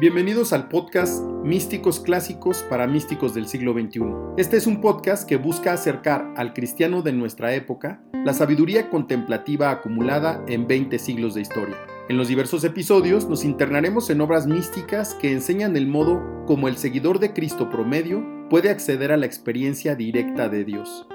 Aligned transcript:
Bienvenidos 0.00 0.54
al 0.54 0.68
podcast 0.68 1.22
Místicos 1.44 2.00
Clásicos 2.00 2.62
para 2.70 2.86
Místicos 2.86 3.34
del 3.34 3.46
siglo 3.46 3.74
XXI. 3.74 4.00
Este 4.38 4.56
es 4.56 4.66
un 4.66 4.80
podcast 4.80 5.28
que 5.28 5.36
busca 5.36 5.74
acercar 5.74 6.32
al 6.38 6.54
cristiano 6.54 7.02
de 7.02 7.12
nuestra 7.12 7.52
época 7.52 8.00
la 8.24 8.32
sabiduría 8.32 8.88
contemplativa 8.88 9.70
acumulada 9.70 10.42
en 10.48 10.66
20 10.66 10.98
siglos 10.98 11.34
de 11.34 11.42
historia. 11.42 11.76
En 12.08 12.16
los 12.16 12.28
diversos 12.28 12.64
episodios 12.64 13.28
nos 13.28 13.44
internaremos 13.44 14.08
en 14.08 14.22
obras 14.22 14.46
místicas 14.46 15.12
que 15.16 15.32
enseñan 15.32 15.76
el 15.76 15.86
modo 15.86 16.46
como 16.46 16.68
el 16.68 16.78
seguidor 16.78 17.18
de 17.18 17.34
Cristo 17.34 17.68
promedio 17.68 18.24
puede 18.48 18.70
acceder 18.70 19.12
a 19.12 19.18
la 19.18 19.26
experiencia 19.26 19.96
directa 19.96 20.48
de 20.48 20.64
Dios. 20.64 21.06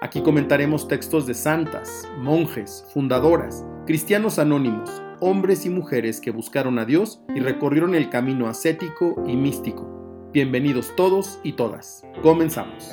Aquí 0.00 0.22
comentaremos 0.22 0.86
textos 0.86 1.26
de 1.26 1.34
santas, 1.34 2.08
monjes, 2.20 2.86
fundadoras, 2.94 3.66
cristianos 3.86 4.38
anónimos, 4.38 5.02
hombres 5.20 5.66
y 5.66 5.70
mujeres 5.70 6.20
que 6.20 6.30
buscaron 6.30 6.78
a 6.78 6.84
Dios 6.84 7.20
y 7.34 7.40
recorrieron 7.40 7.94
el 7.94 8.10
camino 8.10 8.46
ascético 8.48 9.22
y 9.26 9.36
místico. 9.36 10.30
Bienvenidos 10.32 10.94
todos 10.96 11.38
y 11.42 11.52
todas. 11.52 12.04
Comenzamos. 12.22 12.90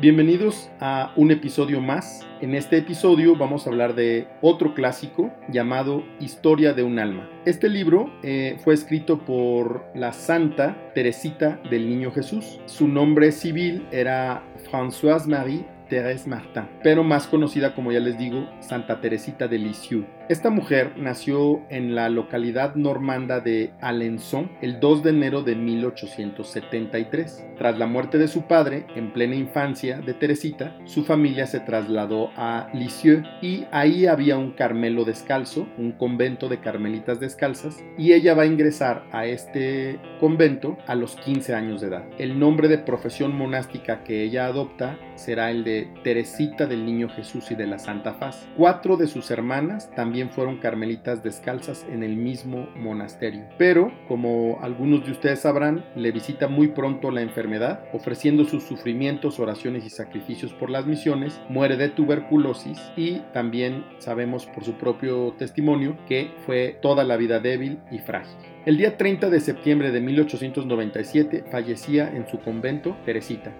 Bienvenidos 0.00 0.70
a 0.78 1.12
un 1.16 1.32
episodio 1.32 1.80
más. 1.80 2.24
En 2.40 2.54
este 2.54 2.78
episodio 2.78 3.34
vamos 3.36 3.66
a 3.66 3.70
hablar 3.70 3.96
de 3.96 4.28
otro 4.42 4.72
clásico 4.74 5.32
llamado 5.48 6.04
Historia 6.20 6.72
de 6.72 6.84
un 6.84 7.00
alma. 7.00 7.28
Este 7.46 7.68
libro 7.68 8.12
eh, 8.22 8.58
fue 8.62 8.74
escrito 8.74 9.24
por 9.24 9.86
la 9.96 10.12
Santa 10.12 10.92
Teresita 10.94 11.60
del 11.68 11.88
Niño 11.88 12.12
Jesús. 12.12 12.60
Su 12.66 12.86
nombre 12.86 13.32
civil 13.32 13.88
era 13.90 14.44
Françoise 14.70 15.26
Marie 15.26 15.66
Thérèse 15.88 16.26
Martin, 16.26 16.68
pero 16.82 17.02
más 17.02 17.26
conocida 17.26 17.74
como 17.74 17.90
ya 17.90 18.00
les 18.00 18.18
digo, 18.18 18.46
Santa 18.60 19.00
Teresita 19.00 19.48
de 19.48 19.58
Lisieux. 19.58 20.06
Esta 20.28 20.50
mujer 20.50 20.92
nació 20.98 21.62
en 21.70 21.94
la 21.94 22.10
localidad 22.10 22.74
normanda 22.74 23.40
de 23.40 23.70
Alençon 23.80 24.50
el 24.60 24.78
2 24.78 25.02
de 25.02 25.10
enero 25.10 25.42
de 25.42 25.54
1873. 25.54 27.46
Tras 27.56 27.78
la 27.78 27.86
muerte 27.86 28.18
de 28.18 28.28
su 28.28 28.42
padre, 28.42 28.84
en 28.94 29.14
plena 29.14 29.36
infancia 29.36 30.02
de 30.02 30.12
Teresita, 30.12 30.76
su 30.84 31.06
familia 31.06 31.46
se 31.46 31.60
trasladó 31.60 32.30
a 32.36 32.68
Lisieux 32.74 33.26
y 33.40 33.64
ahí 33.72 34.04
había 34.04 34.36
un 34.36 34.50
Carmelo 34.50 35.06
descalzo, 35.06 35.66
un 35.78 35.92
convento 35.92 36.50
de 36.50 36.60
carmelitas 36.60 37.20
descalzas, 37.20 37.82
y 37.96 38.12
ella 38.12 38.34
va 38.34 38.42
a 38.42 38.46
ingresar 38.46 39.06
a 39.12 39.24
este 39.24 39.98
convento 40.20 40.76
a 40.86 40.94
los 40.94 41.16
15 41.16 41.54
años 41.54 41.80
de 41.80 41.86
edad. 41.86 42.04
El 42.18 42.38
nombre 42.38 42.68
de 42.68 42.76
profesión 42.76 43.34
monástica 43.34 44.04
que 44.04 44.24
ella 44.24 44.44
adopta 44.44 44.98
será 45.14 45.50
el 45.50 45.64
de 45.64 45.88
Teresita 46.04 46.66
del 46.66 46.84
Niño 46.84 47.08
Jesús 47.08 47.50
y 47.50 47.54
de 47.54 47.66
la 47.66 47.78
Santa 47.78 48.12
Faz. 48.12 48.46
Cuatro 48.58 48.98
de 48.98 49.06
sus 49.06 49.30
hermanas 49.30 49.90
también 49.96 50.17
fueron 50.26 50.58
carmelitas 50.58 51.22
descalzas 51.22 51.86
en 51.88 52.02
el 52.02 52.16
mismo 52.16 52.68
monasterio. 52.76 53.44
Pero, 53.56 53.92
como 54.08 54.58
algunos 54.60 55.04
de 55.04 55.12
ustedes 55.12 55.40
sabrán, 55.40 55.84
le 55.94 56.12
visita 56.12 56.48
muy 56.48 56.68
pronto 56.68 57.10
la 57.10 57.22
enfermedad, 57.22 57.84
ofreciendo 57.92 58.44
sus 58.44 58.64
sufrimientos, 58.64 59.38
oraciones 59.38 59.84
y 59.86 59.90
sacrificios 59.90 60.52
por 60.52 60.70
las 60.70 60.86
misiones, 60.86 61.40
muere 61.48 61.76
de 61.76 61.88
tuberculosis 61.88 62.78
y 62.96 63.20
también 63.32 63.84
sabemos 63.98 64.46
por 64.46 64.64
su 64.64 64.74
propio 64.74 65.34
testimonio 65.38 65.96
que 66.08 66.32
fue 66.44 66.78
toda 66.82 67.04
la 67.04 67.16
vida 67.16 67.40
débil 67.40 67.78
y 67.90 67.98
frágil. 67.98 68.36
El 68.66 68.76
día 68.76 68.96
30 68.96 69.30
de 69.30 69.40
septiembre 69.40 69.92
de 69.92 70.00
1897 70.00 71.44
fallecía 71.50 72.10
en 72.14 72.28
su 72.28 72.38
convento 72.40 72.96
Teresita, 73.04 73.54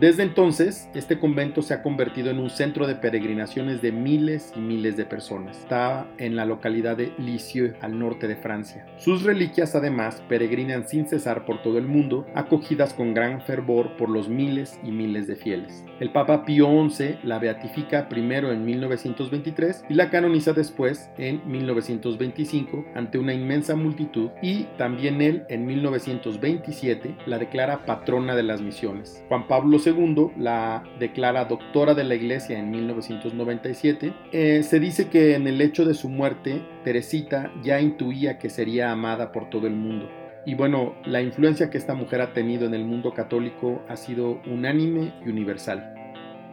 desde 0.00 0.22
entonces, 0.22 0.88
este 0.94 1.18
convento 1.18 1.60
se 1.60 1.74
ha 1.74 1.82
convertido 1.82 2.30
en 2.30 2.38
un 2.38 2.50
centro 2.50 2.86
de 2.86 2.94
peregrinaciones 2.94 3.82
de 3.82 3.92
miles 3.92 4.52
y 4.56 4.60
miles 4.60 4.96
de 4.96 5.04
personas. 5.04 5.58
Está 5.58 6.06
en 6.18 6.34
la 6.34 6.46
localidad 6.46 6.96
de 6.96 7.12
Lisieux, 7.18 7.74
al 7.80 7.98
norte 7.98 8.26
de 8.26 8.36
Francia. 8.36 8.86
Sus 8.96 9.22
reliquias, 9.22 9.74
además, 9.74 10.22
peregrinan 10.28 10.88
sin 10.88 11.06
cesar 11.06 11.44
por 11.44 11.62
todo 11.62 11.78
el 11.78 11.86
mundo, 11.86 12.26
acogidas 12.34 12.94
con 12.94 13.12
gran 13.12 13.42
fervor 13.42 13.96
por 13.96 14.08
los 14.08 14.28
miles 14.28 14.80
y 14.82 14.90
miles 14.90 15.26
de 15.26 15.36
fieles. 15.36 15.84
El 16.00 16.10
Papa 16.10 16.44
Pío 16.44 16.68
XI 16.88 17.18
la 17.22 17.38
beatifica 17.38 18.08
primero 18.08 18.50
en 18.50 18.64
1923 18.64 19.84
y 19.88 19.94
la 19.94 20.10
canoniza 20.10 20.52
después 20.52 21.10
en 21.18 21.42
1925 21.50 22.86
ante 22.94 23.18
una 23.18 23.34
inmensa 23.34 23.76
multitud 23.76 24.30
y 24.42 24.64
también 24.78 25.20
él 25.20 25.44
en 25.48 25.66
1927 25.66 27.16
la 27.26 27.38
declara 27.38 27.84
patrona 27.84 28.34
de 28.34 28.42
las 28.42 28.60
misiones. 28.62 29.22
Juan 29.28 29.46
Pablo 29.46 29.78
II 29.84 30.32
la 30.36 30.84
declara 30.98 31.44
doctora 31.44 31.94
de 31.94 32.04
la 32.04 32.14
Iglesia 32.14 32.58
en 32.58 32.70
1997. 32.70 34.14
Eh, 34.32 34.62
se 34.62 34.80
dice 34.80 35.08
que 35.08 35.34
en 35.34 35.46
el 35.46 35.60
hecho 35.60 35.84
de 35.84 35.94
su 35.94 36.08
muerte, 36.08 36.62
Teresita 36.84 37.52
ya 37.62 37.80
intuía 37.80 38.38
que 38.38 38.50
sería 38.50 38.92
amada 38.92 39.32
por 39.32 39.50
todo 39.50 39.66
el 39.66 39.74
mundo. 39.74 40.08
Y 40.44 40.54
bueno, 40.54 40.94
la 41.04 41.22
influencia 41.22 41.70
que 41.70 41.78
esta 41.78 41.94
mujer 41.94 42.20
ha 42.20 42.32
tenido 42.32 42.66
en 42.66 42.74
el 42.74 42.84
mundo 42.84 43.14
católico 43.14 43.82
ha 43.88 43.96
sido 43.96 44.40
unánime 44.46 45.12
y 45.24 45.28
universal. 45.28 45.94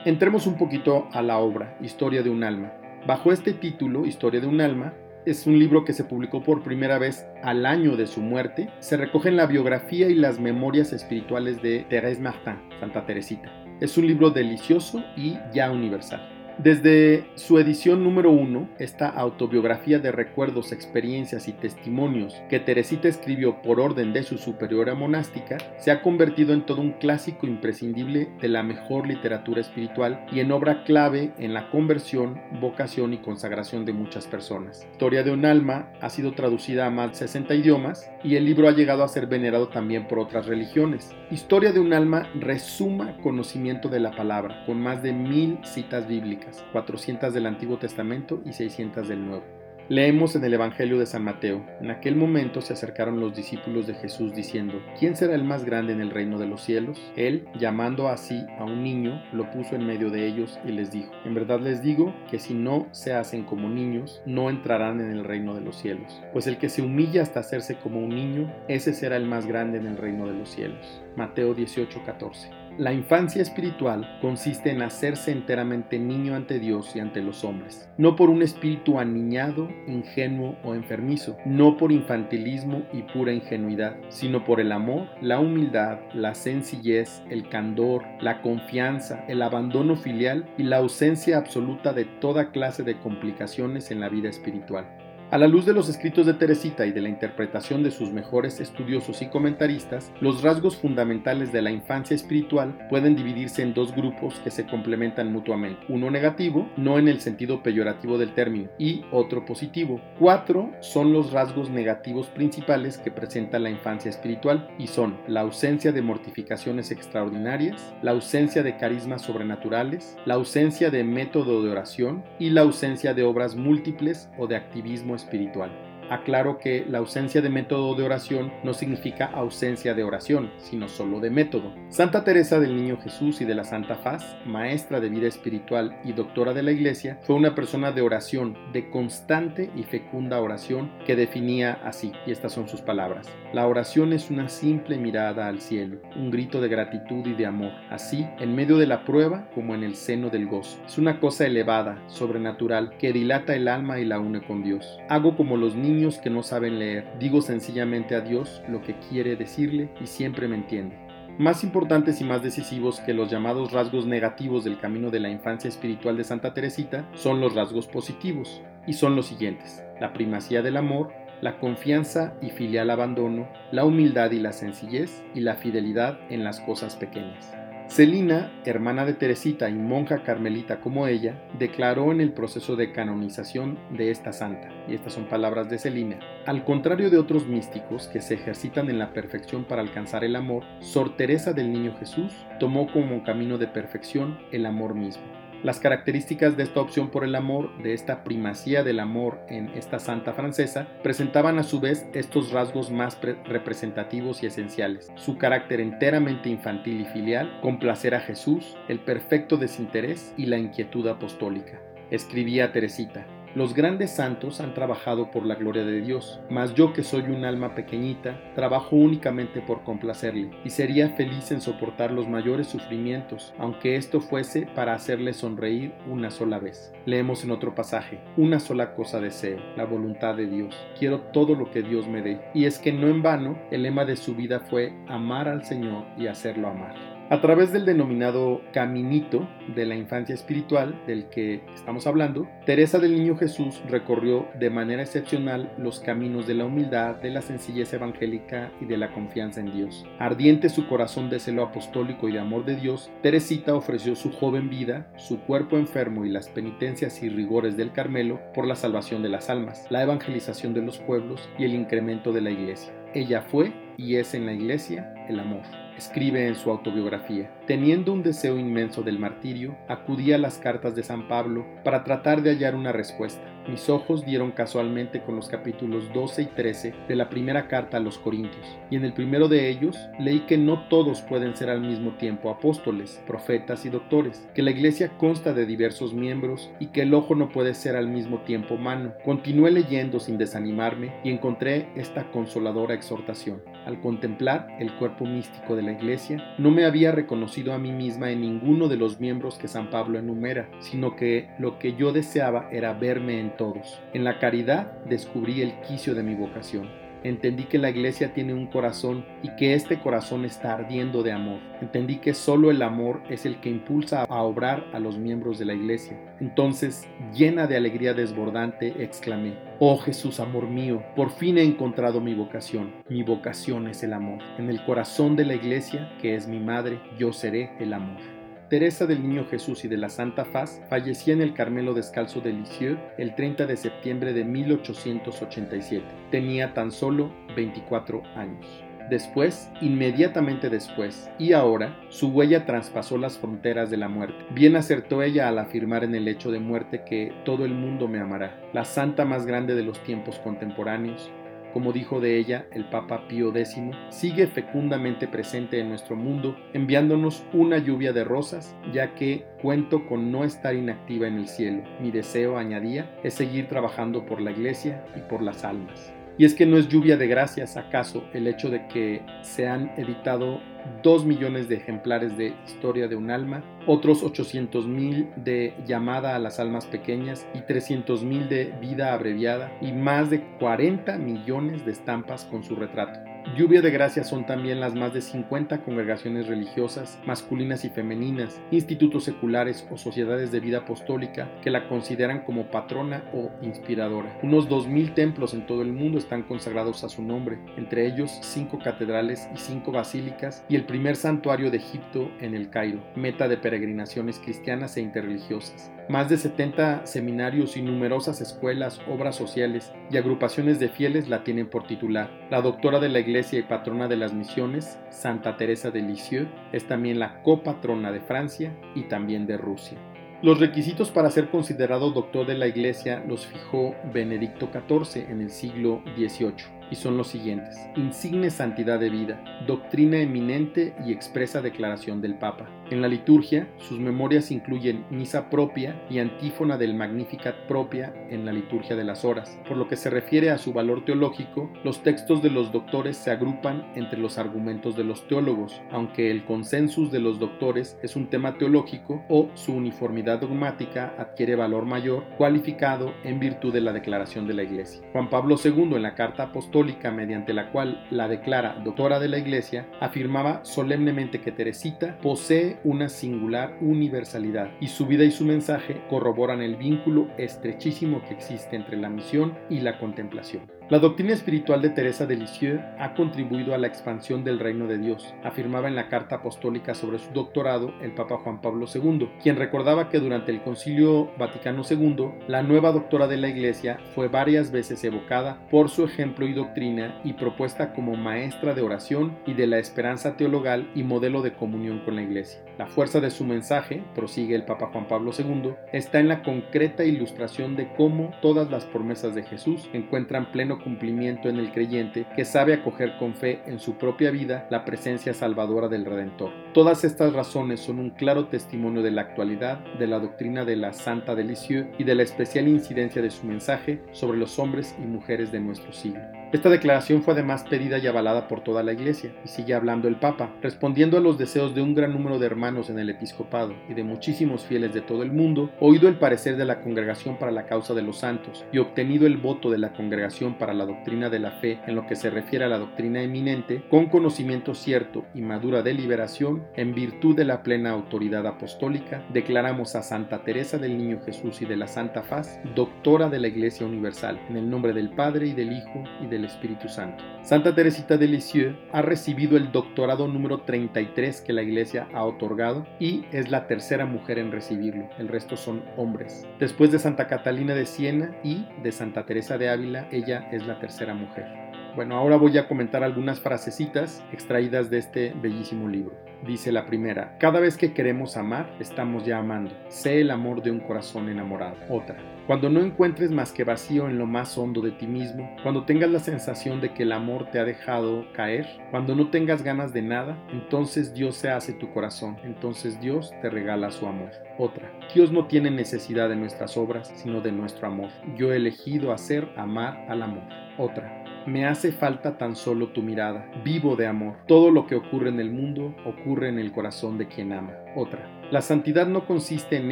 Entremos 0.06 0.46
un 0.48 0.58
poquito 0.58 1.08
a 1.12 1.22
la 1.22 1.40
obra, 1.40 1.78
Historia 1.82 2.22
de 2.22 2.30
un 2.30 2.44
alma. 2.44 2.74
Bajo 3.08 3.32
este 3.32 3.54
título, 3.54 4.06
Historia 4.06 4.40
de 4.40 4.48
un 4.48 4.62
alma, 4.62 4.94
es 5.26 5.46
un 5.46 5.60
libro 5.60 5.84
que 5.84 5.94
se 5.94 6.04
publicó 6.04 6.42
por 6.42 6.64
primera 6.64 6.98
vez 6.98 7.26
al 7.44 7.66
año 7.66 7.98
de 7.98 8.08
su 8.08 8.22
muerte. 8.22 8.70
Se 8.80 8.98
recogen 8.98 9.36
la 9.36 9.46
biografía 9.46 10.08
y 10.10 10.16
las 10.16 10.40
memorias 10.40 10.94
espirituales 10.94 11.62
de 11.62 11.86
Thérèse 11.90 12.20
Martin, 12.20 12.56
Santa 12.80 13.06
Teresita. 13.06 13.52
Es 13.80 13.98
un 13.98 14.08
libro 14.08 14.30
delicioso 14.30 15.04
y 15.16 15.38
ya 15.54 15.72
universal. 15.72 16.39
Desde 16.62 17.24
su 17.36 17.58
edición 17.58 18.04
número 18.04 18.32
uno, 18.32 18.68
esta 18.80 19.08
autobiografía 19.08 20.00
de 20.00 20.12
recuerdos, 20.12 20.74
experiencias 20.74 21.48
y 21.48 21.54
testimonios 21.54 22.36
que 22.50 22.60
Teresita 22.60 23.08
escribió 23.08 23.62
por 23.62 23.80
orden 23.80 24.12
de 24.12 24.24
su 24.24 24.38
superiora 24.38 24.94
monástica, 24.94 25.58
se 25.78 25.90
ha 25.90 26.02
convertido 26.02 26.54
en 26.54 26.66
todo 26.66 26.82
un 26.82 26.92
clásico 26.92 27.48
imprescindible 27.48 28.28
de 28.42 28.50
la 28.50 28.62
mejor 28.62 29.08
literatura 29.08 29.62
espiritual 29.62 30.26
y 30.34 30.42
en 30.42 30.52
obra 30.52 30.84
clave 30.84 31.32
en 31.38 31.54
la 31.54 31.72
conversión, 31.72 32.42
vocación 32.60 33.14
y 33.14 33.20
consagración 33.20 33.86
de 33.86 33.94
muchas 33.94 34.28
personas. 34.28 34.86
Historia 34.92 35.24
de 35.24 35.32
un 35.32 35.46
alma 35.46 35.94
ha 36.02 36.10
sido 36.10 36.34
traducida 36.34 36.88
a 36.88 36.90
más 36.90 37.12
de 37.12 37.16
60 37.20 37.56
idiomas 37.56 38.12
y 38.22 38.36
el 38.36 38.44
libro 38.44 38.68
ha 38.68 38.74
llegado 38.74 39.06
a 39.06 39.08
ser 39.08 39.28
venerado 39.28 39.70
también 39.70 40.10
por 40.10 40.20
otras 40.20 40.46
religiones. 40.46 41.16
Historia 41.32 41.72
de 41.72 41.80
un 41.80 41.94
alma 41.94 42.30
resuma 42.36 43.16
conocimiento 43.24 43.88
de 43.88 44.02
la 44.02 44.12
palabra, 44.12 44.66
con 44.66 44.82
más 44.82 45.02
de 45.02 45.14
mil 45.14 45.60
citas 45.64 46.06
bíblicas 46.06 46.49
400 46.72 47.34
del 47.34 47.46
Antiguo 47.46 47.78
Testamento 47.78 48.42
y 48.46 48.54
600 48.54 49.08
del 49.08 49.26
Nuevo. 49.26 49.60
Leemos 49.90 50.36
en 50.36 50.44
el 50.44 50.54
Evangelio 50.54 51.00
de 51.00 51.08
San 51.08 51.24
Mateo, 51.24 51.66
en 51.82 51.90
aquel 51.90 52.16
momento 52.16 52.62
se 52.62 52.74
acercaron 52.74 53.20
los 53.20 53.36
discípulos 53.36 53.88
de 53.88 53.96
Jesús 53.96 54.36
diciendo, 54.36 54.80
¿quién 55.00 55.16
será 55.16 55.34
el 55.34 55.44
más 55.44 55.66
grande 55.66 55.94
en 55.94 56.00
el 56.00 56.12
reino 56.12 56.38
de 56.38 56.46
los 56.46 56.62
cielos? 56.62 57.02
Él, 57.16 57.48
llamando 57.58 58.08
así 58.08 58.46
a 58.60 58.66
un 58.66 58.84
niño, 58.84 59.20
lo 59.34 59.50
puso 59.50 59.74
en 59.74 59.88
medio 59.88 60.12
de 60.12 60.28
ellos 60.28 60.60
y 60.64 60.74
les 60.74 60.92
dijo, 60.92 61.12
en 61.26 61.34
verdad 61.34 61.60
les 61.60 61.82
digo 61.82 62.14
que 62.30 62.38
si 62.38 62.54
no 62.54 62.88
se 62.92 63.14
hacen 63.14 63.46
como 63.46 63.68
niños, 63.68 64.22
no 64.28 64.52
entrarán 64.52 65.02
en 65.02 65.10
el 65.10 65.24
reino 65.24 65.56
de 65.56 65.62
los 65.62 65.78
cielos. 65.78 66.22
Pues 66.34 66.46
el 66.46 66.60
que 66.60 66.70
se 66.70 66.84
humilla 66.84 67.24
hasta 67.24 67.40
hacerse 67.40 67.78
como 67.78 68.00
un 68.00 68.10
niño, 68.10 68.54
ese 68.68 68.94
será 68.94 69.18
el 69.18 69.26
más 69.26 69.48
grande 69.48 69.80
en 69.80 69.88
el 69.88 69.98
reino 69.98 70.28
de 70.28 70.36
los 70.36 70.52
cielos. 70.52 71.02
Mateo 71.16 71.56
18:14 71.56 72.69
la 72.80 72.94
infancia 72.94 73.42
espiritual 73.42 74.18
consiste 74.22 74.72
en 74.72 74.82
hacerse 74.82 75.34
enteramente 75.34 76.00
niño 76.00 76.34
ante 76.34 76.60
Dios 76.60 76.96
y 76.96 77.02
ante 77.02 77.22
los 77.22 77.44
hombres, 77.44 77.90
no 77.98 78.16
por 78.16 78.30
un 78.30 78.42
espíritu 78.42 79.00
aniñado, 79.00 79.68
ingenuo 79.86 80.56
o 80.64 80.74
enfermizo, 80.74 81.36
no 81.46 81.76
por 81.76 81.92
infantilismo 81.92 82.84
y 82.94 83.02
pura 83.02 83.34
ingenuidad, 83.34 83.98
sino 84.08 84.46
por 84.46 84.62
el 84.62 84.72
amor, 84.72 85.10
la 85.22 85.42
humildad, 85.42 86.00
la 86.14 86.34
sencillez, 86.34 87.22
el 87.30 87.50
candor, 87.50 88.06
la 88.22 88.42
confianza, 88.42 89.26
el 89.28 89.42
abandono 89.42 89.98
filial 89.98 90.50
y 90.58 90.64
la 90.64 90.78
ausencia 90.78 91.38
absoluta 91.38 91.92
de 91.92 92.06
toda 92.06 92.52
clase 92.52 92.84
de 92.84 92.98
complicaciones 92.98 93.92
en 93.92 94.00
la 94.00 94.08
vida 94.08 94.30
espiritual. 94.30 94.88
A 95.32 95.38
la 95.38 95.48
luz 95.48 95.64
de 95.64 95.74
los 95.74 95.90
escritos 95.90 96.26
de 96.26 96.34
Teresita 96.34 96.88
y 96.88 96.92
de 96.92 97.02
la 97.02 97.10
interpretación 97.10 97.84
de 97.84 97.92
sus 97.92 98.12
mejores 98.12 98.60
estudiosos 98.60 99.22
y 99.22 99.28
comentaristas, 99.28 100.12
los 100.22 100.42
rasgos 100.42 100.76
fundamentales 100.76 101.52
de 101.54 101.62
la 101.62 101.70
infancia 101.70 102.16
espiritual 102.16 102.88
pueden 102.90 103.16
dividirse 103.16 103.62
en 103.62 103.76
dos 103.76 103.96
grupos 103.96 104.40
que 104.44 104.50
se 104.50 104.66
complementan 104.66 105.32
mutuamente. 105.32 105.86
Uno 105.88 106.10
negativo, 106.10 106.68
no 106.78 106.98
en 106.98 107.08
el 107.08 107.22
sentido 107.22 107.62
peyorativo 107.62 108.18
del 108.18 108.34
término, 108.34 108.72
y 108.80 109.06
otro 109.12 109.46
positivo. 109.46 110.02
Cuatro 110.18 110.72
son 110.80 111.14
los 111.14 111.32
rasgos 111.32 111.70
negativos 111.70 112.26
principales 112.30 112.98
que 112.98 113.12
presenta 113.12 113.60
la 113.60 113.70
infancia 113.70 114.10
espiritual 114.10 114.68
y 114.80 114.88
son 114.88 115.16
la 115.28 115.42
ausencia 115.42 115.92
de 115.92 116.02
mortificaciones 116.02 116.90
extraordinarias, 116.90 117.94
la 118.02 118.12
ausencia 118.12 118.64
de 118.64 118.78
carismas 118.78 119.22
sobrenaturales, 119.22 120.18
la 120.26 120.34
ausencia 120.34 120.90
de 120.90 121.04
método 121.04 121.62
de 121.62 121.70
oración 121.70 122.24
y 122.40 122.50
la 122.50 122.62
ausencia 122.62 123.14
de 123.14 123.22
obras 123.22 123.56
múltiples 123.56 124.28
o 124.40 124.48
de 124.48 124.56
activismo 124.56 125.19
espiritual. 125.20 125.89
Aclaro 126.10 126.58
que 126.58 126.86
la 126.90 127.00
ausencia 127.00 127.42
de 127.42 127.50
método 127.50 127.96
de 127.96 128.04
oración 128.04 128.52
no 128.64 128.74
significa 128.74 129.26
ausencia 129.26 129.94
de 129.94 130.04
oración, 130.04 130.52
sino 130.58 130.88
solo 130.88 131.20
de 131.20 131.30
método. 131.30 131.74
Santa 131.90 132.24
Teresa 132.24 132.60
del 132.60 132.76
Niño 132.76 132.98
Jesús 133.02 133.42
y 133.42 133.46
de 133.46 133.56
la 133.56 133.64
Santa 133.64 133.96
Faz, 133.96 134.36
maestra 134.46 135.00
de 135.00 135.10
vida 135.10 135.28
espiritual 135.28 136.00
y 136.04 136.14
doctora 136.14 136.54
de 136.54 136.64
la 136.64 136.72
Iglesia, 136.72 137.20
fue 137.24 137.36
una 137.36 137.56
persona 137.56 137.92
de 137.92 138.02
oración, 138.02 138.58
de 138.74 138.90
constante 138.90 139.70
y 139.76 139.84
fecunda 139.84 140.42
oración 140.42 140.92
que 141.06 141.16
definía 141.16 141.80
así, 141.84 142.12
y 142.26 142.32
estas 142.32 142.54
son 142.54 142.68
sus 142.68 142.82
palabras. 142.82 143.28
La 143.54 143.68
oración 143.68 144.14
es 144.14 144.30
una 144.30 144.50
simple 144.50 144.98
mirada 144.98 145.48
al 145.48 145.62
cielo, 145.62 146.02
un 146.16 146.32
grito 146.32 146.62
de 146.62 146.70
gratitud 146.70 147.26
y 147.26 147.34
de 147.34 147.46
amor, 147.46 147.72
así 147.90 148.28
en 148.40 148.56
medio 148.56 148.78
de 148.78 148.88
la 148.88 149.06
prueba 149.06 149.50
como 149.54 149.76
en 149.76 149.84
el 149.84 149.96
seno 149.96 150.30
del 150.30 150.48
gozo. 150.48 150.80
Es 150.86 150.98
una 150.98 151.20
cosa 151.20 151.46
elevada, 151.46 152.04
sobrenatural, 152.08 152.98
que 152.98 153.14
dilata 153.14 153.56
el 153.56 153.68
alma 153.68 154.00
y 154.00 154.06
la 154.06 154.20
une 154.20 154.42
con 154.42 154.64
Dios. 154.64 155.00
Hago 155.10 155.36
como 155.36 155.58
los 155.58 155.76
niños 155.76 155.99
que 156.08 156.30
no 156.30 156.44
saben 156.44 156.80
leer, 156.80 157.06
digo 157.20 157.42
sencillamente 157.42 158.16
a 158.16 158.22
Dios 158.22 158.62
lo 158.70 158.82
que 158.82 158.96
quiere 159.10 159.36
decirle 159.36 159.90
y 160.02 160.08
siempre 160.08 160.48
me 160.48 160.56
entiende. 160.56 160.98
Más 161.38 161.64
importantes 161.64 162.20
y 162.22 162.24
más 162.24 162.42
decisivos 162.42 163.00
que 163.02 163.14
los 163.14 163.30
llamados 163.30 163.72
rasgos 163.72 164.06
negativos 164.06 164.64
del 164.64 164.80
camino 164.80 165.10
de 165.10 165.20
la 165.20 165.30
infancia 165.30 165.68
espiritual 165.68 166.18
de 166.18 166.24
Santa 166.24 166.54
Teresita 166.54 167.10
son 167.14 167.40
los 167.40 167.56
rasgos 167.56 167.88
positivos, 167.88 168.62
y 168.88 168.94
son 168.94 169.16
los 169.16 169.28
siguientes, 169.28 169.84
la 170.00 170.14
primacía 170.14 170.62
del 170.62 170.78
amor, 170.78 171.14
la 171.42 171.60
confianza 171.60 172.34
y 172.42 172.50
filial 172.50 172.90
abandono, 172.90 173.48
la 173.72 173.86
humildad 173.86 174.32
y 174.32 174.40
la 174.40 174.52
sencillez, 174.52 175.24
y 175.34 175.42
la 175.42 175.56
fidelidad 175.56 176.20
en 176.30 176.44
las 176.44 176.60
cosas 176.60 176.96
pequeñas. 176.96 177.59
Celina, 177.90 178.52
hermana 178.66 179.04
de 179.04 179.16
Teresita 179.16 179.68
y 179.68 179.74
monja 179.74 180.22
carmelita 180.22 180.80
como 180.80 181.08
ella, 181.08 181.42
declaró 181.58 182.12
en 182.12 182.22
el 182.22 182.34
proceso 182.34 182.76
de 182.76 182.92
canonización 182.92 183.80
de 183.90 184.12
esta 184.12 184.32
santa, 184.32 184.70
y 184.88 184.94
estas 184.94 185.14
son 185.14 185.26
palabras 185.26 185.72
de 185.72 185.80
Celina, 185.80 186.20
al 186.46 186.64
contrario 186.66 187.10
de 187.10 187.18
otros 187.18 187.48
místicos 187.48 188.08
que 188.08 188.22
se 188.22 188.36
ejercitan 188.36 188.92
en 188.92 189.00
la 189.00 189.12
perfección 189.12 189.64
para 189.64 189.82
alcanzar 189.82 190.24
el 190.24 190.36
amor, 190.36 190.66
Sor 190.82 191.18
Teresa 191.18 191.52
del 191.52 191.74
Niño 191.74 191.96
Jesús 191.98 192.32
tomó 192.60 192.94
como 192.94 193.24
camino 193.24 193.58
de 193.58 193.66
perfección 193.66 194.38
el 194.52 194.68
amor 194.68 194.94
mismo. 194.94 195.24
Las 195.62 195.82
características 195.82 196.56
de 196.56 196.64
esta 196.64 196.80
opción 196.80 197.10
por 197.10 197.26
el 197.26 197.36
amor, 197.36 197.78
de 197.84 197.94
esta 197.94 198.24
primacía 198.24 198.84
del 198.84 199.02
amor 199.02 199.42
en 199.50 199.70
esta 199.70 200.00
santa 200.00 200.32
francesa, 200.32 200.88
presentaban 201.04 201.60
a 201.60 201.64
su 201.64 201.82
vez 201.82 202.08
estos 202.14 202.52
rasgos 202.52 202.92
más 202.92 203.20
representativos 203.22 204.42
y 204.42 204.46
esenciales. 204.46 205.12
Su 205.16 205.38
carácter 205.38 205.82
enteramente 205.82 206.48
infantil 206.48 207.02
y 207.02 207.06
filial, 207.06 207.60
complacer 207.62 208.16
a 208.16 208.22
Jesús, 208.22 208.78
el 208.88 209.00
perfecto 209.00 209.58
desinterés 209.58 210.34
y 210.38 210.46
la 210.46 210.58
inquietud 210.58 211.06
apostólica. 211.08 211.82
Escribía 212.10 212.72
Teresita, 212.72 213.28
los 213.56 213.74
grandes 213.74 214.12
santos 214.12 214.62
han 214.62 214.74
trabajado 214.74 215.32
por 215.32 215.46
la 215.46 215.56
gloria 215.56 215.84
de 215.84 216.02
Dios, 216.02 216.40
mas 216.50 216.76
yo 216.76 216.94
que 216.94 217.04
soy 217.04 217.24
un 217.24 217.46
alma 217.46 217.74
pequeñita, 217.76 218.40
trabajo 218.54 218.96
únicamente 218.96 219.62
por 219.62 219.84
complacerle, 219.84 220.52
y 220.64 220.70
sería 220.70 221.10
feliz 221.10 221.52
en 221.52 221.62
soportar 221.62 222.12
los 222.12 222.28
mayores 222.28 222.68
sufrimientos, 222.68 223.54
aunque 223.58 223.96
esto 223.96 224.22
fuese 224.22 224.68
para 224.76 224.94
hacerle 224.94 225.34
sonreír 225.34 225.94
una 226.08 226.32
sola 226.32 226.60
vez. 226.60 226.94
Leemos 227.06 227.44
en 227.44 227.52
otro 227.52 227.74
pasaje, 227.74 228.20
una 228.38 228.60
sola 228.60 228.94
cosa 228.94 229.20
deseo, 229.20 229.60
la 229.76 229.86
voluntad 229.86 230.36
de 230.36 230.48
Dios. 230.48 230.76
Quiero 230.98 231.22
todo 231.34 231.56
lo 231.56 231.72
que 231.72 231.82
Dios 231.82 232.08
me 232.08 232.22
dé. 232.22 232.42
Y 232.54 232.66
es 232.66 232.78
que 232.80 232.94
no 232.94 233.08
en 233.08 233.22
vano, 233.22 233.58
el 233.72 233.84
lema 233.84 234.06
de 234.06 234.16
su 234.16 234.36
vida 234.36 234.60
fue 234.60 234.94
amar 235.08 235.48
al 235.48 235.66
Señor 235.66 236.06
y 236.18 236.28
hacerlo 236.28 236.68
amar. 236.68 237.19
A 237.32 237.42
través 237.42 237.72
del 237.72 237.86
denominado 237.86 238.62
caminito 238.74 239.48
de 239.76 239.86
la 239.86 239.96
infancia 239.96 240.34
espiritual 240.34 241.00
del 241.06 241.30
que 241.30 241.62
estamos 241.76 242.08
hablando, 242.08 242.50
Teresa 242.66 242.98
del 242.98 243.14
Niño 243.14 243.38
Jesús 243.38 243.84
recorrió 243.88 244.48
de 244.60 244.72
manera 244.72 245.04
excepcional 245.04 245.72
los 245.78 246.00
caminos 246.00 246.48
de 246.48 246.56
la 246.56 246.66
humildad, 246.66 247.18
de 247.18 247.30
la 247.30 247.44
sencillez 247.44 247.94
evangélica 247.94 248.72
y 248.82 248.86
de 248.86 248.98
la 248.98 249.14
confianza 249.14 249.60
en 249.60 249.72
Dios. 249.72 250.08
Ardiente 250.18 250.70
su 250.70 250.88
corazón 250.88 251.30
de 251.30 251.40
celo 251.40 251.62
apostólico 251.62 252.28
y 252.28 252.32
de 252.32 252.40
amor 252.40 252.66
de 252.66 252.78
Dios, 252.78 253.12
Teresita 253.22 253.76
ofreció 253.76 254.16
su 254.16 254.32
joven 254.32 254.68
vida, 254.72 255.14
su 255.16 255.40
cuerpo 255.42 255.78
enfermo 255.78 256.26
y 256.26 256.30
las 256.30 256.50
penitencias 256.50 257.22
y 257.22 257.30
rigores 257.30 257.78
del 257.78 257.92
Carmelo 257.92 258.40
por 258.56 258.66
la 258.66 258.76
salvación 258.76 259.22
de 259.22 259.30
las 259.30 259.52
almas, 259.52 259.86
la 259.92 260.02
evangelización 260.02 260.74
de 260.74 260.82
los 260.82 260.98
pueblos 260.98 261.48
y 261.60 261.66
el 261.66 261.76
incremento 261.76 262.34
de 262.34 262.42
la 262.42 262.50
iglesia. 262.50 262.92
Ella 263.14 263.44
fue 263.44 263.72
y 263.98 264.16
es 264.16 264.34
en 264.34 264.48
la 264.48 264.54
iglesia 264.54 265.14
el 265.28 265.40
amor 265.40 265.62
escribe 266.00 266.48
en 266.48 266.56
su 266.56 266.72
autobiografía. 266.72 267.50
Teniendo 267.70 268.14
un 268.14 268.24
deseo 268.24 268.58
inmenso 268.58 269.04
del 269.04 269.20
martirio, 269.20 269.78
acudí 269.88 270.34
a 270.34 270.40
las 270.40 270.58
cartas 270.58 270.96
de 270.96 271.04
San 271.04 271.28
Pablo 271.28 271.68
para 271.84 272.04
tratar 272.04 272.42
de 272.42 272.50
hallar 272.50 272.74
una 272.74 272.92
respuesta. 272.92 273.44
Mis 273.68 273.88
ojos 273.90 274.26
dieron 274.26 274.52
casualmente 274.52 275.22
con 275.22 275.36
los 275.36 275.48
capítulos 275.48 276.12
12 276.12 276.42
y 276.42 276.46
13 276.48 276.94
de 277.08 277.16
la 277.16 277.30
primera 277.30 277.68
carta 277.68 277.98
a 277.98 278.00
los 278.00 278.18
Corintios, 278.18 278.66
y 278.90 278.96
en 278.96 279.06
el 279.06 279.14
primero 279.14 279.48
de 279.48 279.70
ellos 279.70 279.96
leí 280.20 280.40
que 280.48 280.58
no 280.58 280.88
todos 280.88 281.22
pueden 281.22 281.56
ser 281.56 281.70
al 281.70 281.82
mismo 281.82 282.16
tiempo 282.18 282.50
apóstoles, 282.50 283.22
profetas 283.28 283.86
y 283.86 283.90
doctores, 283.90 284.48
que 284.56 284.64
la 284.64 284.72
iglesia 284.72 285.10
consta 285.20 285.54
de 285.54 285.68
diversos 285.68 286.16
miembros 286.16 286.72
y 286.80 286.88
que 286.88 287.04
el 287.04 287.14
ojo 287.14 287.36
no 287.36 287.52
puede 287.52 287.76
ser 287.76 287.96
al 287.96 288.08
mismo 288.08 288.40
tiempo 288.40 288.78
mano. 288.78 289.14
Continué 289.24 289.70
leyendo 289.70 290.20
sin 290.20 290.40
desanimarme 290.40 291.14
y 291.24 291.30
encontré 291.30 291.90
esta 291.96 292.32
consoladora 292.32 292.96
exhortación. 292.96 293.62
Al 293.86 294.02
contemplar 294.02 294.68
el 294.80 294.92
cuerpo 294.96 295.26
místico 295.26 295.76
de 295.76 295.84
la 295.84 295.92
iglesia, 295.92 296.56
no 296.58 296.72
me 296.72 296.86
había 296.86 297.12
reconocido 297.12 297.59
a 297.68 297.78
mí 297.78 297.92
misma 297.92 298.32
en 298.32 298.42
ninguno 298.42 298.88
de 298.88 298.98
los 298.98 299.20
miembros 299.20 299.58
que 299.58 299.68
San 299.68 299.90
Pablo 299.90 300.18
enumera, 300.18 300.70
sino 300.80 301.16
que 301.16 301.50
lo 301.60 301.78
que 301.78 301.96
yo 301.96 302.12
deseaba 302.12 302.70
era 302.72 302.94
verme 302.94 303.40
en 303.40 303.56
todos. 303.58 304.02
En 304.14 304.24
la 304.24 304.40
caridad 304.40 305.04
descubrí 305.06 305.62
el 305.62 305.80
quicio 305.82 306.16
de 306.16 306.24
mi 306.24 306.36
vocación. 306.36 307.09
Entendí 307.24 307.66
que 307.66 307.78
la 307.78 307.90
iglesia 307.90 308.34
tiene 308.34 308.54
un 308.54 308.68
corazón 308.68 309.26
y 309.44 309.56
que 309.56 309.74
este 309.74 310.00
corazón 310.00 310.46
está 310.46 310.74
ardiendo 310.74 311.24
de 311.24 311.32
amor. 311.32 311.60
Entendí 311.82 312.18
que 312.18 312.34
solo 312.34 312.72
el 312.72 312.82
amor 312.82 313.22
es 313.30 313.46
el 313.46 313.60
que 313.60 313.70
impulsa 313.70 314.24
a 314.24 314.44
obrar 314.44 314.86
a 314.94 315.00
los 315.00 315.18
miembros 315.18 315.60
de 315.60 315.66
la 315.66 315.74
iglesia. 315.74 316.18
Entonces, 316.40 317.08
llena 317.34 317.68
de 317.68 317.78
alegría 317.78 318.14
desbordante, 318.14 319.04
exclamé, 319.04 319.58
Oh 319.80 319.98
Jesús, 319.98 320.40
amor 320.40 320.68
mío, 320.68 321.04
por 321.16 321.32
fin 321.32 321.58
he 321.58 321.64
encontrado 321.64 322.22
mi 322.22 322.34
vocación. 322.34 322.94
Mi 323.10 323.24
vocación 323.24 323.88
es 323.88 324.04
el 324.04 324.14
amor. 324.14 324.40
En 324.58 324.70
el 324.70 324.84
corazón 324.86 325.36
de 325.36 325.46
la 325.46 325.56
iglesia, 325.56 326.12
que 326.22 326.36
es 326.36 326.48
mi 326.48 326.60
madre, 326.60 327.00
yo 327.18 327.34
seré 327.34 327.72
el 327.80 327.94
amor. 327.94 328.39
Teresa 328.70 329.08
del 329.08 329.28
Niño 329.28 329.48
Jesús 329.50 329.84
y 329.84 329.88
de 329.88 329.98
la 329.98 330.10
Santa 330.10 330.46
Faz 330.46 330.80
fallecía 330.90 331.34
en 331.34 331.42
el 331.42 331.56
Carmelo 331.56 331.96
Descalzo 331.96 332.40
de 332.40 332.54
Lisieux 332.54 333.00
el 333.18 333.34
30 333.34 333.66
de 333.66 333.76
septiembre 333.76 334.32
de 334.32 334.44
1887. 334.44 336.06
Tenía 336.30 336.76
tan 336.76 336.92
solo 336.92 337.32
24 337.56 338.22
años. 338.36 338.68
Después, 339.10 339.72
inmediatamente 339.82 340.70
después, 340.70 341.32
y 341.40 341.54
ahora, 341.54 342.00
su 342.10 342.28
huella 342.28 342.68
traspasó 342.68 343.18
las 343.18 343.40
fronteras 343.40 343.90
de 343.90 343.98
la 343.98 344.08
muerte. 344.08 344.46
Bien 344.52 344.76
acertó 344.76 345.24
ella 345.24 345.48
al 345.48 345.58
afirmar 345.58 346.04
en 346.04 346.14
el 346.14 346.28
hecho 346.28 346.52
de 346.52 346.60
muerte 346.60 347.04
que 347.04 347.34
todo 347.46 347.66
el 347.66 347.74
mundo 347.74 348.08
me 348.08 348.20
amará, 348.20 348.62
la 348.72 348.86
santa 348.86 349.26
más 349.26 349.48
grande 349.48 349.74
de 349.74 349.82
los 349.82 350.04
tiempos 350.04 350.38
contemporáneos, 350.38 351.32
como 351.74 351.94
dijo 351.94 352.20
de 352.20 352.38
ella 352.38 352.68
el 352.74 352.86
Papa 352.90 353.28
Pío 353.28 353.56
X, 353.56 353.80
sigue 354.10 354.48
fecundamente 354.48 355.28
presente 355.28 355.80
en 355.80 355.90
nuestro 355.90 356.16
mundo, 356.16 356.56
enviándonos 356.74 357.44
una 357.54 357.78
lluvia 357.78 358.14
de 358.14 358.24
rosas, 358.24 358.76
ya 358.92 359.16
que 359.16 359.46
cuento 359.62 360.08
con 360.08 360.32
no 360.32 360.44
estar 360.44 360.76
inactiva 360.76 361.28
en 361.28 361.38
el 361.38 361.48
cielo. 361.48 361.84
Mi 362.02 362.12
deseo, 362.12 362.58
añadía, 362.58 363.16
es 363.24 363.34
seguir 363.34 363.68
trabajando 363.68 364.26
por 364.26 364.42
la 364.42 364.52
Iglesia 364.52 365.06
y 365.16 365.22
por 365.22 365.42
las 365.42 365.64
almas. 365.64 366.14
Y 366.40 366.46
es 366.46 366.54
que 366.54 366.66
no 366.66 366.78
es 366.78 366.88
lluvia 366.88 367.18
de 367.18 367.28
gracias, 367.28 367.76
acaso, 367.76 368.24
el 368.34 368.48
hecho 368.48 368.70
de 368.70 368.88
que 368.88 369.22
se 369.42 369.68
han 369.68 369.90
editado 370.00 370.62
2 371.04 371.26
millones 371.26 371.68
de 371.68 371.76
ejemplares 371.76 372.38
de 372.38 372.54
Historia 372.66 373.10
de 373.10 373.18
un 373.18 373.30
alma, 373.30 373.62
otros 373.86 374.24
800 374.24 374.88
mil 374.88 375.28
de 375.36 375.76
Llamada 375.86 376.38
a 376.38 376.40
las 376.40 376.62
almas 376.62 376.86
pequeñas 376.86 377.46
y 377.54 377.60
300 377.60 378.24
mil 378.24 378.48
de 378.48 378.74
Vida 378.80 379.14
abreviada 379.14 379.78
y 379.82 379.92
más 379.92 380.30
de 380.30 380.42
40 380.60 381.18
millones 381.18 381.86
de 381.86 381.92
estampas 381.92 382.46
con 382.46 382.64
su 382.64 382.78
retrato. 382.78 383.29
Lluvia 383.56 383.82
de 383.82 383.90
gracias 383.90 384.30
son 384.30 384.46
también 384.46 384.80
las 384.80 384.94
más 384.94 385.14
de 385.14 385.22
50 385.22 385.84
congregaciones 385.84 386.48
religiosas, 386.48 387.20
masculinas 387.26 387.84
y 387.84 387.90
femeninas, 387.90 388.62
institutos 388.70 389.24
seculares 389.24 389.88
o 389.90 389.98
sociedades 389.98 390.52
de 390.52 390.60
vida 390.60 390.80
apostólica 390.80 391.50
que 391.62 391.72
la 391.72 391.88
consideran 391.90 392.44
como 392.44 392.70
patrona 392.70 393.24
o 393.34 393.50
inspiradora. 393.62 394.38
Unos 394.44 394.70
2.000 394.70 395.14
templos 395.16 395.54
en 395.54 395.66
todo 395.66 395.82
el 395.82 395.92
mundo 395.92 396.20
están 396.20 396.44
consagrados 396.44 397.04
a 397.04 397.10
su 397.10 397.24
nombre, 397.24 397.58
entre 397.76 398.06
ellos 398.06 398.32
cinco 398.42 398.78
catedrales 398.78 399.50
y 399.54 399.58
cinco 399.58 399.92
basílicas 399.92 400.64
y 400.70 400.76
el 400.76 400.86
primer 400.86 401.16
santuario 401.16 401.72
de 401.72 401.78
Egipto 401.78 402.30
en 402.40 402.54
el 402.54 402.70
Cairo, 402.70 403.02
meta 403.16 403.48
de 403.48 403.58
peregrinaciones 403.58 404.40
cristianas 404.40 404.96
e 404.96 405.02
interreligiosas. 405.02 405.92
Más 406.10 406.28
de 406.28 406.38
70 406.38 407.06
seminarios 407.06 407.78
y 407.78 407.84
numerosas 407.84 408.42
escuelas, 408.42 409.00
obras 409.08 409.36
sociales 409.36 409.94
y 410.10 410.18
agrupaciones 410.18 410.80
de 410.80 410.90
fieles 410.90 411.30
la 411.30 411.44
tienen 411.44 411.70
por 411.70 411.86
titular. 411.86 412.32
La 412.50 412.64
doctora 412.64 413.00
de 413.00 413.10
la 413.10 413.20
Iglesia 413.20 413.60
y 413.60 413.62
patrona 413.62 414.08
de 414.08 414.18
las 414.18 414.34
misiones, 414.34 414.98
Santa 415.12 415.56
Teresa 415.56 415.92
de 415.92 416.02
Lisieux, 416.02 416.50
es 416.72 416.88
también 416.88 417.20
la 417.20 417.44
copatrona 417.44 418.12
de 418.12 418.22
Francia 418.22 418.76
y 418.96 419.04
también 419.04 419.46
de 419.46 419.58
Rusia. 419.58 420.00
Los 420.42 420.60
requisitos 420.60 421.12
para 421.12 421.30
ser 421.30 421.52
considerado 421.52 422.10
doctor 422.10 422.48
de 422.48 422.58
la 422.58 422.66
Iglesia 422.66 423.24
los 423.28 423.46
fijó 423.46 423.94
Benedicto 424.12 424.68
XIV 424.74 425.30
en 425.30 425.42
el 425.42 425.52
siglo 425.52 426.02
XVIII 426.16 426.79
y 426.92 426.96
son 426.96 427.18
los 427.18 427.28
siguientes. 427.28 427.78
Insigne 427.96 428.50
santidad 428.50 429.00
de 429.00 429.10
vida, 429.10 429.44
doctrina 429.68 430.18
eminente 430.18 430.96
y 431.06 431.12
expresa 431.12 431.62
declaración 431.62 432.22
del 432.22 432.36
Papa. 432.36 432.70
En 432.90 433.02
la 433.02 433.08
liturgia, 433.08 433.70
sus 433.78 434.00
memorias 434.00 434.50
incluyen 434.50 435.06
misa 435.12 435.50
propia 435.52 436.02
y 436.10 436.18
antífona 436.18 436.78
del 436.78 436.96
Magnificat 436.96 437.56
propia 437.68 438.14
en 438.30 438.46
la 438.46 438.52
liturgia 438.52 438.96
de 438.96 439.04
las 439.04 439.24
horas. 439.24 439.60
Por 439.68 439.78
lo 439.78 439.88
que 439.88 439.96
se 439.96 440.10
refiere 440.10 440.50
a 440.50 440.58
su 440.58 440.74
valor 440.74 441.06
teológico, 441.06 441.72
los 441.84 442.02
textos 442.02 442.42
de 442.42 442.50
los 442.50 442.72
doctores 442.72 443.16
se 443.16 443.30
agrupan 443.30 443.92
entre 443.96 444.20
los 444.20 444.40
argumentos 444.40 444.96
de 444.96 445.04
los 445.04 445.28
teólogos, 445.28 445.80
aunque 445.92 446.32
el 446.32 446.46
consensus 446.46 447.12
de 447.12 447.20
los 447.20 447.40
doctores 447.40 448.00
es 448.02 448.16
un 448.16 448.28
tema 448.28 448.58
teológico 448.58 449.24
o 449.30 449.50
su 449.54 449.74
uniformidad 449.74 450.40
dogmática 450.40 451.14
adquiere 451.20 451.56
valor 451.56 451.86
mayor, 451.86 452.24
cualificado 452.38 453.14
en 453.24 453.40
virtud 453.40 453.72
de 453.72 453.82
la 453.82 453.94
declaración 453.94 454.48
de 454.48 454.56
la 454.56 454.64
Iglesia. 454.64 455.02
Juan 455.12 455.30
Pablo 455.30 455.58
II 455.64 455.94
en 455.94 456.02
la 456.02 456.16
carta 456.16 456.44
apostólica 456.44 456.79
mediante 457.12 457.54
la 457.54 457.72
cual 457.72 458.06
la 458.10 458.28
declara 458.28 458.80
doctora 458.84 459.20
de 459.20 459.28
la 459.28 459.38
Iglesia, 459.38 459.88
afirmaba 460.00 460.64
solemnemente 460.64 461.42
que 461.42 461.52
Teresita 461.52 462.18
posee 462.22 462.80
una 462.84 463.10
singular 463.10 463.78
universalidad 463.82 464.72
y 464.80 464.88
su 464.88 465.06
vida 465.06 465.24
y 465.24 465.32
su 465.32 465.46
mensaje 465.46 466.02
corroboran 466.10 466.62
el 466.62 466.76
vínculo 466.76 467.28
estrechísimo 467.38 468.22
que 468.24 468.34
existe 468.34 468.76
entre 468.76 468.98
la 468.98 469.10
misión 469.10 469.58
y 469.70 469.82
la 469.82 470.00
contemplación. 470.00 470.79
La 470.90 470.98
doctrina 470.98 471.34
espiritual 471.34 471.84
de 471.84 471.92
Teresa 471.92 472.26
de 472.26 472.36
Lisieux 472.36 472.82
ha 472.98 473.14
contribuido 473.14 473.76
a 473.76 473.78
la 473.78 473.86
expansión 473.86 474.44
del 474.44 474.58
reino 474.58 474.88
de 474.88 474.98
Dios, 474.98 475.36
afirmaba 475.44 475.88
en 475.88 475.94
la 475.94 476.10
carta 476.10 476.38
apostólica 476.38 476.96
sobre 476.96 477.20
su 477.20 477.32
doctorado 477.32 477.94
el 478.02 478.14
Papa 478.14 478.40
Juan 478.40 478.60
Pablo 478.60 478.88
II, 478.92 479.30
quien 479.40 479.58
recordaba 479.58 480.10
que 480.10 480.20
durante 480.20 480.52
el 480.52 480.64
Concilio 480.64 481.30
Vaticano 481.38 481.84
II, 481.88 482.32
la 482.48 482.64
nueva 482.64 482.92
doctora 482.92 483.28
de 483.28 483.38
la 483.38 483.50
Iglesia 483.50 484.00
fue 484.16 484.30
varias 484.30 484.72
veces 484.72 485.04
evocada 485.04 485.62
por 485.70 485.90
su 485.90 486.04
ejemplo 486.06 486.48
y 486.48 486.54
doctrina 486.54 487.22
y 487.24 487.34
propuesta 487.34 487.94
como 487.94 488.16
maestra 488.16 488.74
de 488.74 488.82
oración 488.82 489.38
y 489.46 489.54
de 489.54 489.68
la 489.68 489.78
esperanza 489.78 490.38
teologal 490.38 490.90
y 490.96 491.04
modelo 491.04 491.44
de 491.44 491.54
comunión 491.54 492.00
con 492.00 492.16
la 492.16 492.24
Iglesia. 492.24 492.62
La 492.80 492.88
fuerza 492.88 493.20
de 493.20 493.30
su 493.30 493.46
mensaje, 493.46 494.04
prosigue 494.16 494.56
el 494.56 494.66
Papa 494.66 494.90
Juan 494.92 495.08
Pablo 495.08 495.34
II, 495.38 495.74
está 495.94 496.20
en 496.20 496.30
la 496.30 496.42
concreta 496.42 497.04
ilustración 497.04 497.76
de 497.76 497.94
cómo 497.96 498.32
todas 498.42 498.72
las 498.72 498.86
promesas 498.86 499.36
de 499.36 499.44
Jesús 499.44 499.88
encuentran 499.94 500.52
pleno 500.52 500.79
cumplimiento 500.80 501.50
en 501.50 501.58
el 501.58 501.72
creyente 501.72 502.26
que 502.36 502.46
sabe 502.46 502.74
acoger 502.74 503.18
con 503.18 503.36
fe 503.36 503.62
en 503.66 503.80
su 503.80 503.98
propia 503.98 504.32
vida 504.32 504.68
la 504.70 504.86
presencia 504.86 505.34
salvadora 505.34 505.88
del 505.88 506.06
Redentor. 506.06 506.52
Todas 506.74 507.04
estas 507.04 507.34
razones 507.34 507.80
son 507.80 508.00
un 508.00 508.12
claro 508.12 508.48
testimonio 508.48 509.02
de 509.02 509.12
la 509.12 509.22
actualidad 509.22 509.80
de 510.00 510.08
la 510.08 510.20
doctrina 510.20 510.66
de 510.66 510.76
la 510.76 510.94
Santa 510.94 511.36
de 511.36 511.44
Lisieux 511.44 511.88
y 511.98 512.04
de 512.04 512.16
la 512.16 512.24
especial 512.24 512.68
incidencia 512.68 513.22
de 513.22 513.30
su 513.30 513.46
mensaje 513.46 514.02
sobre 514.12 514.38
los 514.38 514.60
hombres 514.60 514.96
y 514.98 515.06
mujeres 515.06 515.52
de 515.52 515.60
nuestro 515.60 515.92
siglo. 515.92 516.39
Esta 516.52 516.70
declaración 516.70 517.22
fue 517.22 517.34
además 517.34 517.64
pedida 517.64 518.00
y 518.00 518.08
avalada 518.08 518.48
por 518.48 518.62
toda 518.62 518.82
la 518.82 518.92
Iglesia, 518.92 519.32
y 519.46 519.48
sigue 519.48 519.76
hablando 519.76 520.08
el 520.08 520.16
Papa, 520.16 520.50
respondiendo 520.64 521.16
a 521.16 521.20
los 521.20 521.38
deseos 521.38 521.76
de 521.76 521.84
un 521.84 521.94
gran 521.94 522.12
número 522.12 522.40
de 522.40 522.48
hermanos 522.48 522.90
en 522.90 522.98
el 522.98 523.12
episcopado 523.12 523.76
y 523.88 523.94
de 523.94 524.04
muchísimos 524.04 524.66
fieles 524.66 524.92
de 524.92 525.02
todo 525.02 525.22
el 525.22 525.32
mundo, 525.32 525.70
oído 525.80 526.08
el 526.08 526.18
parecer 526.18 526.58
de 526.58 526.66
la 526.66 526.82
Congregación 526.82 527.38
para 527.38 527.52
la 527.52 527.68
Causa 527.68 527.94
de 527.94 528.02
los 528.02 528.18
Santos 528.18 528.66
y 528.72 528.80
obtenido 528.80 529.28
el 529.28 529.38
voto 529.38 529.70
de 529.70 529.78
la 529.78 529.94
Congregación 529.94 530.58
para 530.58 530.74
la 530.74 530.88
Doctrina 530.88 531.30
de 531.30 531.38
la 531.38 531.52
Fe 531.52 531.82
en 531.86 531.96
lo 531.96 532.08
que 532.08 532.16
se 532.16 532.32
refiere 532.32 532.66
a 532.66 532.70
la 532.70 532.80
doctrina 532.80 533.22
eminente, 533.22 533.84
con 533.88 534.08
conocimiento 534.08 534.74
cierto 534.74 535.26
y 535.36 535.42
madura 535.42 535.84
deliberación, 535.84 536.64
en 536.76 536.96
virtud 536.96 537.36
de 537.36 537.46
la 537.46 537.62
plena 537.62 537.92
autoridad 537.92 538.48
apostólica, 538.48 539.24
declaramos 539.32 539.96
a 539.96 540.02
Santa 540.02 540.44
Teresa 540.44 540.80
del 540.80 540.98
Niño 540.98 541.22
Jesús 541.24 541.62
y 541.62 541.66
de 541.66 541.78
la 541.78 541.88
Santa 541.88 542.24
Faz, 542.24 542.60
doctora 542.74 543.30
de 543.30 543.38
la 543.38 543.50
Iglesia 543.50 543.86
Universal, 543.86 544.40
en 544.50 544.58
el 544.58 544.68
nombre 544.68 544.94
del 544.94 545.12
Padre 545.12 545.46
y 545.46 545.54
del 545.54 545.74
Hijo 545.74 546.04
y 546.24 546.39
Espíritu 546.46 546.88
Santo. 546.90 547.24
Santa 547.44 547.74
Teresita 547.76 548.18
de 548.18 548.28
Lisieux 548.28 548.76
ha 548.92 549.02
recibido 549.02 549.58
el 549.58 549.72
doctorado 549.72 550.28
número 550.28 550.62
33 550.62 551.42
que 551.42 551.54
la 551.54 551.62
Iglesia 551.62 552.08
ha 552.14 552.24
otorgado 552.24 552.86
y 553.00 553.26
es 553.32 553.50
la 553.50 553.68
tercera 553.68 554.06
mujer 554.06 554.40
en 554.40 554.52
recibirlo, 554.52 555.10
el 555.18 555.28
resto 555.28 555.58
son 555.58 555.84
hombres. 555.98 556.46
Después 556.60 556.92
de 556.92 557.00
Santa 557.00 557.28
Catalina 557.28 557.74
de 557.74 557.86
Siena 557.86 558.36
y 558.44 558.66
de 558.84 558.92
Santa 558.92 559.26
Teresa 559.26 559.58
de 559.58 559.70
Ávila, 559.70 560.08
ella 560.12 560.50
es 560.52 560.66
la 560.66 560.80
tercera 560.80 561.14
mujer. 561.14 561.69
Bueno, 562.00 562.16
ahora 562.16 562.38
voy 562.38 562.58
a 562.58 562.66
comentar 562.66 563.04
algunas 563.04 563.42
frasecitas 563.42 564.24
extraídas 564.32 564.90
de 564.90 565.00
este 565.00 565.34
bellísimo 565.42 565.90
libro. 565.90 566.16
Dice 566.48 566.72
la 566.72 566.86
primera, 566.86 567.38
cada 567.40 567.60
vez 567.60 567.76
que 567.76 567.92
queremos 567.92 568.38
amar, 568.38 568.74
estamos 568.80 569.26
ya 569.26 569.40
amando. 569.40 569.76
Sé 569.90 570.22
el 570.22 570.32
amor 570.32 570.64
de 570.64 570.72
un 570.72 570.80
corazón 570.80 571.28
enamorado. 571.28 571.76
Otra, 571.90 572.16
cuando 572.48 572.70
no 572.70 572.80
encuentres 572.80 573.32
más 573.32 573.52
que 573.52 573.66
vacío 573.66 574.08
en 574.08 574.18
lo 574.18 574.26
más 574.26 574.58
hondo 574.58 574.80
de 574.80 574.92
ti 574.92 575.08
mismo, 575.08 575.54
cuando 575.62 575.84
tengas 575.84 576.10
la 576.10 576.20
sensación 576.20 576.80
de 576.80 576.94
que 576.94 577.04
el 577.04 577.12
amor 577.12 577.52
te 577.52 577.60
ha 577.60 577.66
dejado 577.66 578.32
caer, 578.32 578.66
cuando 578.92 579.14
no 579.14 579.30
tengas 579.30 579.62
ganas 579.62 579.92
de 579.92 580.02
nada, 580.02 580.42
entonces 580.54 581.14
Dios 581.14 581.36
se 581.36 581.50
hace 581.50 581.74
tu 581.74 581.92
corazón, 581.92 582.38
entonces 582.46 583.02
Dios 583.02 583.34
te 583.42 583.50
regala 583.50 583.92
su 583.92 584.08
amor. 584.08 584.32
Otra, 584.58 584.90
Dios 585.14 585.34
no 585.34 585.48
tiene 585.48 585.70
necesidad 585.70 586.30
de 586.30 586.38
nuestras 586.38 586.78
obras, 586.78 587.12
sino 587.18 587.42
de 587.42 587.52
nuestro 587.52 587.88
amor. 587.88 588.10
Yo 588.38 588.54
he 588.54 588.56
elegido 588.56 589.12
hacer 589.12 589.50
amar 589.58 590.06
al 590.08 590.24
amor. 590.24 590.44
Otra, 590.78 591.19
me 591.50 591.66
hace 591.66 591.92
falta 591.92 592.38
tan 592.38 592.56
solo 592.56 592.90
tu 592.90 593.02
mirada. 593.02 593.52
Vivo 593.64 593.96
de 593.96 594.08
amor. 594.08 594.36
Todo 594.48 594.72
lo 594.72 594.86
que 594.86 594.96
ocurre 594.96 595.30
en 595.30 595.40
el 595.40 595.52
mundo 595.52 595.96
ocurre 596.06 596.50
en 596.50 596.60
el 596.60 596.72
corazón 596.72 597.18
de 597.18 597.28
quien 597.28 597.52
ama. 597.52 597.74
Otra. 597.96 598.40
La 598.52 598.62
santidad 598.62 599.08
no 599.08 599.28
consiste 599.28 599.78
en 599.78 599.92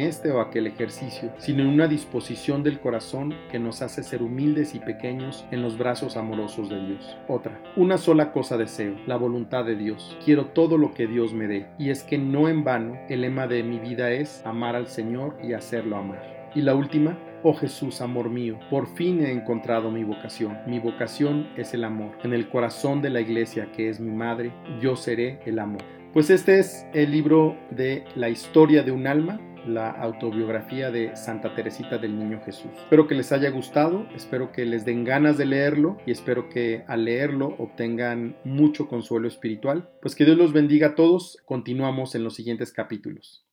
este 0.00 0.32
o 0.32 0.40
aquel 0.40 0.66
ejercicio, 0.66 1.32
sino 1.38 1.62
en 1.62 1.68
una 1.68 1.86
disposición 1.86 2.64
del 2.64 2.80
corazón 2.80 3.34
que 3.50 3.58
nos 3.58 3.82
hace 3.82 4.02
ser 4.02 4.22
humildes 4.22 4.74
y 4.74 4.80
pequeños 4.80 5.46
en 5.52 5.62
los 5.62 5.78
brazos 5.78 6.16
amorosos 6.16 6.68
de 6.68 6.84
Dios. 6.84 7.16
Otra. 7.28 7.60
Una 7.76 7.98
sola 7.98 8.32
cosa 8.32 8.56
deseo, 8.56 8.96
la 9.06 9.16
voluntad 9.16 9.64
de 9.64 9.76
Dios. 9.76 10.16
Quiero 10.24 10.46
todo 10.46 10.76
lo 10.76 10.92
que 10.92 11.06
Dios 11.06 11.34
me 11.34 11.46
dé. 11.46 11.66
Y 11.78 11.90
es 11.90 12.02
que 12.02 12.18
no 12.18 12.48
en 12.48 12.64
vano 12.64 12.96
el 13.08 13.20
lema 13.20 13.46
de 13.46 13.62
mi 13.62 13.78
vida 13.78 14.10
es 14.10 14.44
amar 14.44 14.74
al 14.74 14.88
Señor 14.88 15.36
y 15.42 15.52
hacerlo 15.52 15.96
amar. 15.96 16.50
Y 16.54 16.62
la 16.62 16.74
última, 16.74 17.18
Oh 17.44 17.54
Jesús, 17.54 18.00
amor 18.00 18.30
mío, 18.30 18.58
por 18.68 18.88
fin 18.96 19.24
he 19.24 19.30
encontrado 19.30 19.92
mi 19.92 20.02
vocación. 20.02 20.58
Mi 20.66 20.80
vocación 20.80 21.48
es 21.56 21.72
el 21.72 21.84
amor. 21.84 22.18
En 22.24 22.32
el 22.32 22.48
corazón 22.48 23.00
de 23.00 23.10
la 23.10 23.20
iglesia 23.20 23.70
que 23.70 23.88
es 23.88 24.00
mi 24.00 24.10
madre, 24.10 24.52
yo 24.80 24.96
seré 24.96 25.38
el 25.46 25.60
amor. 25.60 25.82
Pues 26.12 26.30
este 26.30 26.58
es 26.58 26.84
el 26.94 27.12
libro 27.12 27.56
de 27.70 28.04
la 28.16 28.28
historia 28.28 28.82
de 28.82 28.90
un 28.90 29.06
alma, 29.06 29.40
la 29.68 29.88
autobiografía 29.88 30.90
de 30.90 31.14
Santa 31.14 31.54
Teresita 31.54 31.96
del 31.98 32.18
Niño 32.18 32.40
Jesús. 32.44 32.72
Espero 32.76 33.06
que 33.06 33.14
les 33.14 33.30
haya 33.30 33.50
gustado, 33.50 34.08
espero 34.16 34.50
que 34.50 34.64
les 34.64 34.84
den 34.84 35.04
ganas 35.04 35.38
de 35.38 35.46
leerlo 35.46 35.98
y 36.06 36.10
espero 36.10 36.48
que 36.48 36.82
al 36.88 37.04
leerlo 37.04 37.54
obtengan 37.58 38.36
mucho 38.42 38.88
consuelo 38.88 39.28
espiritual. 39.28 39.88
Pues 40.02 40.16
que 40.16 40.24
Dios 40.24 40.36
los 40.36 40.52
bendiga 40.52 40.88
a 40.88 40.94
todos. 40.96 41.38
Continuamos 41.44 42.16
en 42.16 42.24
los 42.24 42.34
siguientes 42.34 42.72
capítulos. 42.72 43.44